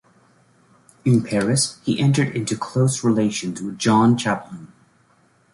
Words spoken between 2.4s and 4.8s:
close relations with Jean Chapelain.